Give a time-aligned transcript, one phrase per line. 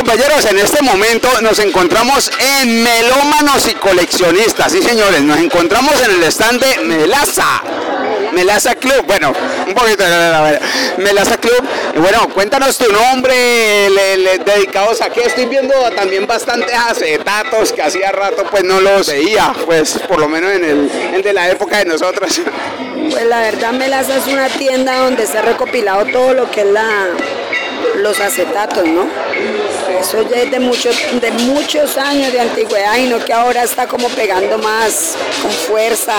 [0.00, 2.30] compañeros, en este momento nos encontramos
[2.62, 4.72] en Melómanos y Coleccionistas.
[4.72, 7.62] Sí, señores, nos encontramos en el stand de Melaza.
[8.32, 9.30] Melaza Club, bueno,
[9.66, 10.02] un poquito,
[10.96, 11.62] Melaza Club.
[11.96, 15.24] Bueno, cuéntanos tu nombre, le, dedicados a qué.
[15.24, 20.28] Estoy viendo también bastantes acetatos que hacía rato pues no los veía, pues por lo
[20.28, 22.40] menos en el, de la época de nosotros.
[23.10, 26.68] Pues la verdad Melaza es una tienda donde se ha recopilado todo lo que es
[26.68, 27.08] la,
[27.96, 29.06] los acetatos, ¿no?
[29.98, 33.86] Eso ya es de muchos, de muchos años de antigüedad y no que ahora está
[33.86, 36.14] como pegando más con fuerza.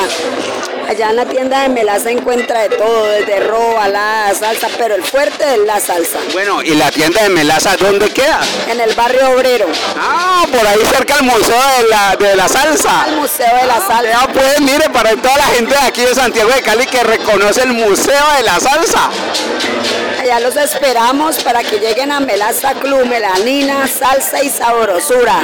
[0.87, 5.03] Allá en la tienda de Melaza encuentra de todo, desde roba, la salsa, pero el
[5.03, 6.17] fuerte es la salsa.
[6.33, 8.41] Bueno, ¿y la tienda de Melaza dónde queda?
[8.69, 9.67] En el barrio obrero.
[9.97, 13.05] Ah, por ahí cerca del Museo de la, de la Salsa.
[13.07, 14.03] El Museo de la Salsa.
[14.03, 17.61] Ya pues, mire, para toda la gente de aquí de Santiago de Cali que reconoce
[17.63, 19.09] el Museo de la Salsa.
[20.19, 23.05] Allá los esperamos para que lleguen a Melaza Club,
[23.87, 25.35] salsa y sabrosura.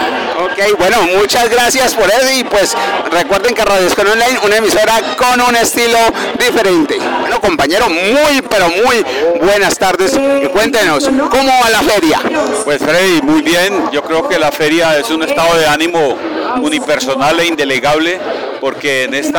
[0.44, 2.76] Ok, bueno, muchas gracias por eso y pues
[3.12, 5.98] recuerden que Radio Escon Online, una emisora con un estilo
[6.40, 6.98] diferente.
[7.20, 9.06] Bueno, compañero, muy pero muy
[9.40, 12.20] buenas tardes y cuéntenos, ¿cómo va la feria?
[12.64, 16.18] Pues Freddy, muy bien, yo creo que la feria es un estado de ánimo
[16.62, 18.20] unipersonal e indelegable
[18.60, 19.38] porque en este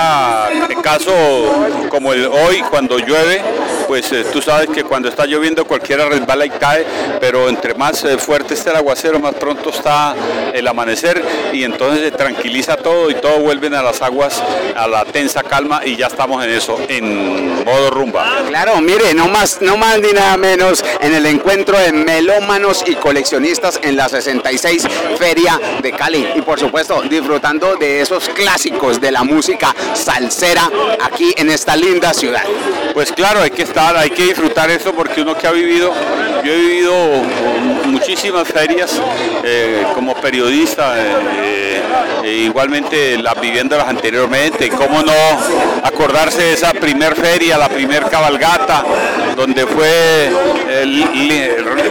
[0.83, 1.13] caso
[1.89, 3.43] como el hoy cuando llueve
[3.89, 6.85] pues eh, tú sabes que cuando está lloviendo cualquiera resbala y cae,
[7.21, 10.15] pero entre más eh, fuerte esté el aguacero, más pronto está
[10.53, 14.43] el amanecer y entonces se tranquiliza todo y todo vuelven a las aguas,
[14.77, 18.45] a la tensa calma y ya estamos en eso, en modo rumba.
[18.49, 22.95] Claro, mire, no más, no más ni nada menos en el encuentro de melómanos y
[22.95, 24.87] coleccionistas en la 66
[25.19, 31.33] Feria de Cali y por supuesto disfrutando de esos clásicos de la música salsera aquí
[31.39, 32.45] en esta linda ciudad.
[32.95, 35.93] Pues claro, hay que estar hay que disfrutar eso porque uno que ha vivido,
[36.45, 36.95] yo he vivido
[37.87, 39.01] muchísimas ferias
[39.43, 41.83] eh, como periodista, eh,
[42.23, 45.13] eh, igualmente las viviéndolas anteriormente, cómo no
[45.83, 48.85] acordarse de esa primer feria, la primer cabalgata,
[49.37, 50.31] donde fue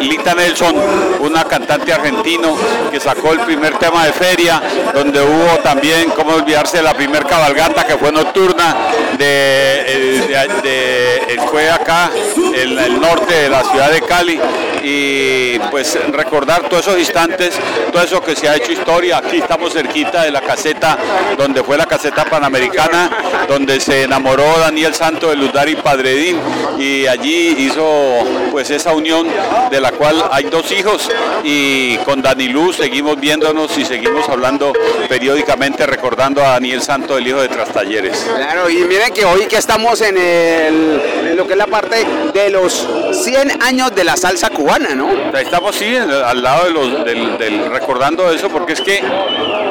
[0.02, 0.76] Lita Nelson,
[1.20, 2.56] una cantante argentino
[2.92, 4.62] que sacó el primer tema de feria,
[4.94, 8.76] donde hubo también, cómo olvidarse de la primer cabalgata que fue nocturna,
[9.18, 10.28] de,
[10.64, 14.37] de, fue acá, en el norte de la ciudad de Cali,
[14.84, 17.56] y pues recordar todos esos instantes,
[17.92, 19.18] todo eso que se ha hecho historia.
[19.18, 20.98] Aquí estamos cerquita de la caseta,
[21.38, 23.10] donde fue la caseta panamericana,
[23.48, 26.40] donde se enamoró Daniel Santo de Ludari Padredín,
[26.78, 28.20] y allí hizo
[28.52, 29.28] pues esa unión
[29.70, 31.10] de la cual hay dos hijos,
[31.44, 34.74] y con Dani Luz seguimos viéndonos y seguimos hablando
[35.10, 38.18] periódicamente, recordando a Daniel Santo, el hijo de Trastalleres.
[38.36, 41.02] Claro, y miren que hoy que estamos en, el,
[41.38, 42.04] lo que es la parte
[42.34, 45.08] de los 100 años de la salsa cubana, ¿no?
[45.38, 49.04] Estamos sí al lado de los, del, recordando eso porque es que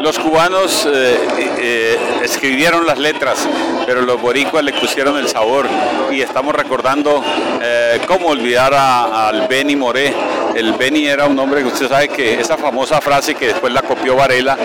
[0.01, 1.19] los cubanos eh,
[1.59, 3.49] eh, escribieron las letras,
[3.85, 5.67] pero los boricuas le pusieron el sabor
[6.13, 7.23] y estamos recordando
[7.61, 10.15] eh, cómo olvidar al Benny Moré.
[10.57, 13.83] El Benny era un hombre que usted sabe que esa famosa frase que después la
[13.83, 14.57] copió Varela,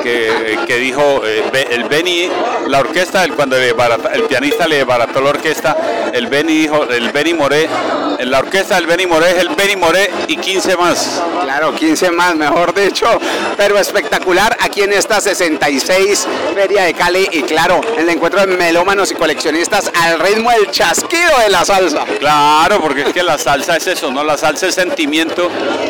[0.00, 2.30] que, que dijo el Benny,
[2.68, 5.76] la orquesta, cuando el pianista le barató la orquesta,
[6.12, 7.68] el Benny dijo, el Benny Moré,
[8.20, 11.22] en la orquesta del Benny Moré es el Benny Moré y 15 más.
[11.42, 13.06] Claro, 15 más, mejor dicho,
[13.56, 18.46] pero espectacular aquí en esta 66 Feria de Cali y claro, en el encuentro de
[18.46, 22.04] melómanos y coleccionistas al ritmo del chasquido de la salsa.
[22.18, 24.22] Claro, porque es que la salsa es eso, ¿no?
[24.22, 25.39] La salsa es sentimiento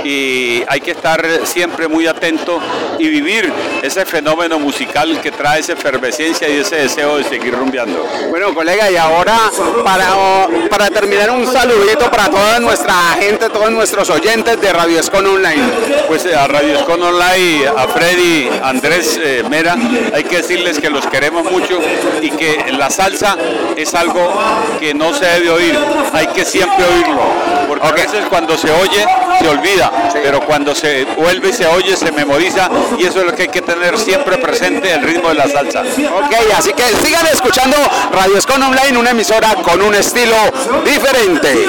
[0.05, 2.61] y hay que estar siempre muy atento
[2.99, 3.53] y vivir
[3.83, 8.07] ese fenómeno musical que trae esa efervescencia y ese deseo de seguir rumbeando.
[8.29, 9.39] Bueno, colega, y ahora
[9.85, 15.27] para, para terminar un saludito para toda nuestra gente, todos nuestros oyentes de Radio Escon
[15.27, 15.63] Online.
[16.07, 19.77] Pues eh, a Radio Escon Online, a Freddy, Andrés eh, Mera,
[20.13, 21.79] hay que decirles que los queremos mucho
[22.21, 23.37] y que la salsa
[23.77, 24.33] es algo
[24.79, 25.79] que no se debe oír,
[26.13, 27.23] hay que siempre oírlo,
[27.69, 29.05] porque a veces cuando se oye
[29.41, 33.35] se olvida, pero cuando se vuelve y se oye se memoriza y eso es lo
[33.35, 35.81] que hay que tener siempre presente, el ritmo de la salsa.
[35.81, 37.77] Ok, así que sigan escuchando
[38.13, 40.37] Radio Escon Online, una emisora con un estilo
[40.85, 41.67] diferente.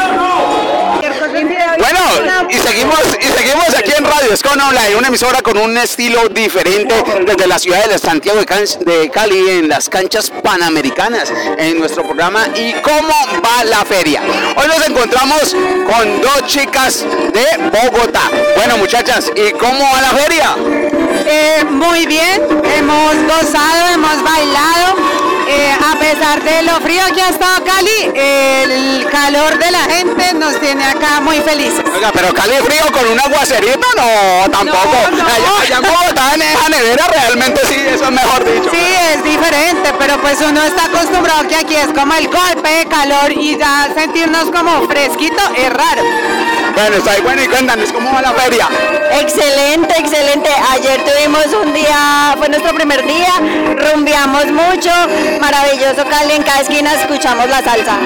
[1.78, 2.00] Bueno,
[2.50, 6.94] y seguimos, y seguimos aquí en Radio Escon Online, una emisora con un estilo diferente
[7.26, 12.74] desde la ciudad de Santiago de Cali en las canchas panamericanas en nuestro programa y
[12.82, 13.14] cómo
[13.46, 14.22] va la feria.
[14.56, 18.30] Hoy nos encontramos con dos chicas de Bogotá.
[18.56, 20.56] Bueno muchachas, ¿y cómo va la feria?
[21.26, 22.42] Eh, muy bien,
[22.76, 29.06] hemos gozado, hemos bailado eh, a pesar de lo frío que ha estado Cali, el
[29.10, 31.84] calor de la gente nos tiene acá muy felices.
[31.94, 34.98] Oiga, pero Cali frío con un aguacerito, no, tampoco.
[35.12, 35.24] No, no.
[35.24, 38.70] Allá, allá en Bogotá, en esa nevera, realmente sí, eso es mejor dicho.
[38.72, 42.86] Sí, es diferente, pero pues uno está acostumbrado que aquí es como el golpe de
[42.86, 46.04] calor y ya sentirnos como fresquito es raro.
[46.74, 48.68] Bueno, está ahí, bueno, y cuéntanos, ¿cómo va la feria?
[49.20, 50.50] Excelente, excelente.
[50.72, 53.34] Ayer tuvimos un día, fue nuestro primer día,
[53.78, 54.92] rumbeamos mucho,
[55.40, 57.98] maravilloso Cali, en cada esquina escuchamos la salsa.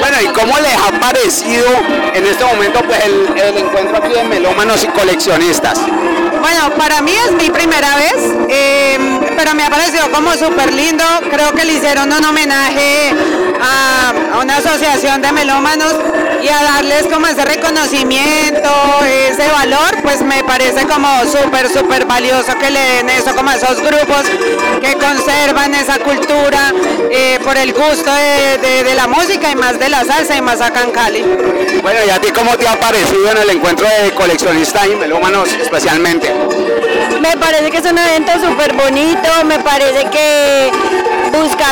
[0.00, 1.66] Bueno, ¿y cómo les ha parecido
[2.14, 5.78] en este momento pues el, el encuentro aquí de melómanos y coleccionistas?
[6.40, 8.16] Bueno, para mí es mi primera vez,
[8.48, 8.98] eh,
[9.36, 11.04] pero me ha parecido como súper lindo.
[11.30, 13.14] Creo que le hicieron un homenaje
[13.62, 15.94] a, a una asociación de melómanos
[16.42, 18.70] y a darles como ese reconocimiento,
[19.30, 23.54] ese valor, pues me parece como súper, súper valioso que le den eso como a
[23.56, 24.22] esos grupos
[24.80, 26.72] que conservan esa cultura
[27.10, 30.40] eh, por el gusto de, de- de la música y más de la salsa y
[30.42, 31.22] más acá en Cali.
[31.82, 35.48] Bueno, ¿y a ti cómo te ha parecido en el encuentro de coleccionistas y melómanos
[35.52, 36.32] especialmente?
[37.20, 40.70] Me parece que es un evento súper bonito, me parece que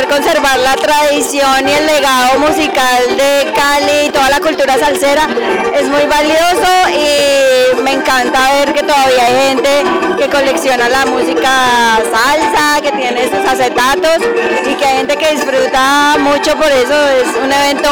[0.01, 5.29] buscar conservar la tradición y el legado musical de Cali y toda la cultura salsera
[5.75, 9.83] es muy valioso y me encanta ver que todavía hay gente
[10.19, 14.19] que colecciona la música salsa, que tiene estos acetatos
[14.67, 17.89] y que hay gente que disfruta mucho por eso, es un evento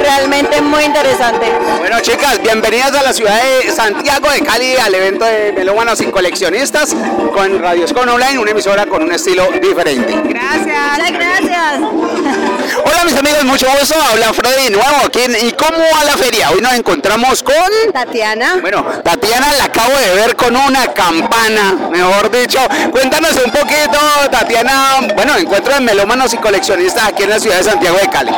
[0.00, 1.52] realmente muy interesante.
[1.78, 6.06] Bueno, chicas, bienvenidas a la ciudad de Santiago de Cali al evento de melómanos y
[6.06, 6.94] coleccionistas
[7.32, 10.14] con Radio Escon Online, una emisora con un estilo diferente.
[10.24, 10.74] Gracias.
[11.04, 11.33] Muchas gracias.
[11.36, 16.16] Hola mis amigos, mucho gusto, habla Freddy de nuevo aquí en ¿Y cómo va la
[16.16, 16.50] feria?
[16.50, 17.54] Hoy nos encontramos con...
[17.92, 18.58] Tatiana.
[18.60, 22.60] Bueno, Tatiana la acabo de ver con una campana, mejor dicho.
[22.92, 23.98] Cuéntanos un poquito,
[24.30, 28.32] Tatiana, bueno, encuentro de melómanos y coleccionistas aquí en la ciudad de Santiago de Cali.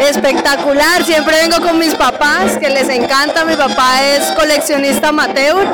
[0.00, 5.66] Espectacular, siempre vengo con mis papás, que les encanta, mi papá es coleccionista amateur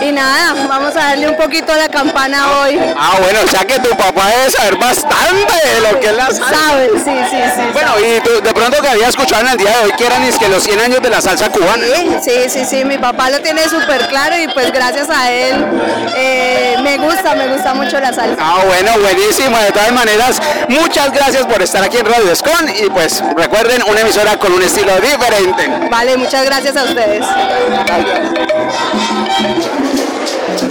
[0.00, 2.78] y nada, vamos a darle un poquito a la campana hoy.
[2.96, 6.68] Ah, bueno, o sea que tu papá debe saber bastante de lo que la salsa.
[6.68, 6.90] ¿Sabes?
[7.04, 7.62] Sí, sí, sí.
[7.72, 10.22] Bueno, y tú, de pronto que había escuchado en el día de hoy que eran
[10.22, 11.84] es que los 100 años de la salsa cubana.
[12.22, 15.64] Sí, sí, sí, mi papá lo tiene súper claro y pues gracias a él
[16.16, 18.36] eh, me gusta, me gusta mucho la salsa.
[18.38, 19.58] Ah, bueno, buenísimo.
[19.58, 24.00] De todas maneras, muchas gracias por estar aquí en Radio Escon y pues recuerden una
[24.00, 25.88] emisora con un estilo diferente.
[25.90, 27.24] Vale, muchas gracias a ustedes.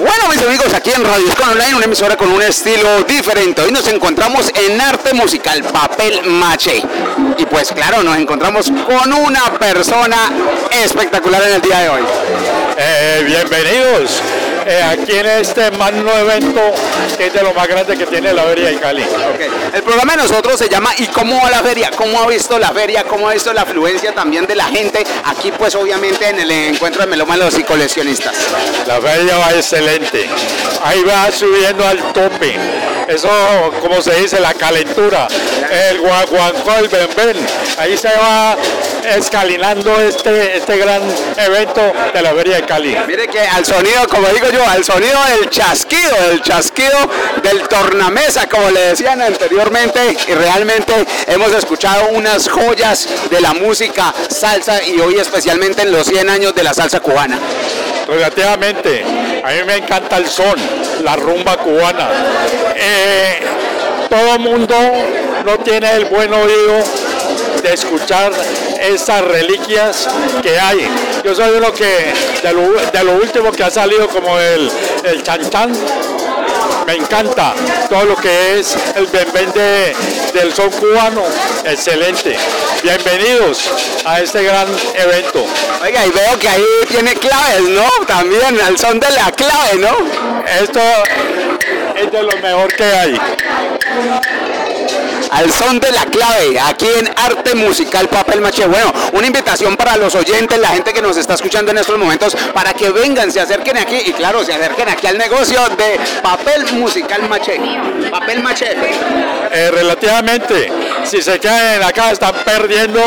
[0.01, 3.61] Bueno, mis amigos, aquí en Radio Escon Online, una emisora con un estilo diferente.
[3.61, 6.81] Hoy nos encontramos en arte musical, papel maché.
[7.37, 10.31] Y pues claro, nos encontramos con una persona
[10.83, 12.01] espectacular en el día de hoy.
[12.77, 14.23] Eh, bienvenidos
[14.65, 16.61] eh, aquí en este magno evento
[17.17, 19.05] que es de lo más grande que tiene la Feria de Cali.
[19.73, 21.91] El programa de nosotros se llama ¿Y cómo va la feria?
[21.95, 23.03] ¿Cómo ha visto la feria?
[23.03, 25.03] ¿Cómo ha visto la afluencia también de la gente?
[25.25, 28.35] Aquí pues obviamente en el encuentro de melómanos y coleccionistas.
[28.87, 30.29] La feria va excelente.
[30.83, 32.55] Ahí va subiendo al tope.
[33.07, 33.29] Eso,
[33.81, 35.27] como se dice, la calentura.
[35.89, 37.45] El guaguancó, el bembén.
[37.77, 38.55] Ahí se va
[39.05, 41.01] escalinando este, este gran
[41.37, 42.97] evento de la Feria de Cali.
[43.07, 46.97] Mire que al sonido, como digo al sonido del chasquido, del chasquido
[47.41, 50.93] del tornamesa, como le decían anteriormente, y realmente
[51.27, 56.53] hemos escuchado unas joyas de la música salsa y hoy especialmente en los 100 años
[56.53, 57.39] de la salsa cubana.
[58.07, 59.03] Relativamente,
[59.43, 60.55] a mí me encanta el son,
[61.03, 62.09] la rumba cubana.
[62.75, 63.39] Eh,
[64.09, 64.75] todo mundo
[65.45, 66.83] no tiene el buen oído
[67.63, 68.33] de escuchar
[68.81, 70.09] esas reliquias
[70.41, 70.89] que hay.
[71.23, 74.71] Yo soy uno que, de lo, de lo último que ha salido como el,
[75.03, 75.71] el chan chan,
[76.87, 77.53] me encanta
[77.89, 79.95] todo lo que es el bembén de-
[80.33, 81.23] del son cubano,
[81.65, 82.35] excelente.
[82.83, 83.69] Bienvenidos
[84.05, 85.45] a este gran evento.
[85.83, 87.87] Oiga, y veo que ahí tiene claves, ¿no?
[88.07, 89.95] También al son de la clave, ¿no?
[90.61, 90.79] Esto
[91.97, 93.19] es de lo mejor que hay.
[95.31, 98.65] Al son de la clave, aquí en Arte Musical Papel Maché.
[98.65, 102.35] Bueno, una invitación para los oyentes, la gente que nos está escuchando en estos momentos,
[102.53, 106.73] para que vengan, se acerquen aquí y claro, se acerquen aquí al negocio de Papel
[106.73, 107.59] Musical Maché.
[108.11, 108.75] Papel Maché.
[109.51, 110.71] Eh, relativamente,
[111.05, 112.99] si se quedan casa están perdiendo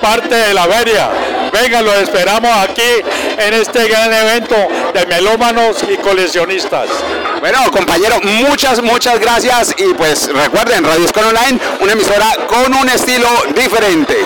[0.00, 1.39] parte de la feria.
[1.52, 3.02] Vengan, los esperamos aquí
[3.38, 4.56] en este gran evento
[4.94, 6.88] de melómanos y coleccionistas.
[7.40, 12.88] Bueno, compañero, muchas, muchas gracias y pues recuerden, Radio Escon Online, una emisora con un
[12.88, 14.16] estilo diferente.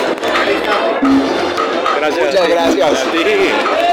[1.99, 2.25] Gracias.
[2.25, 2.99] Muchas gracias.
[3.11, 3.84] Sí.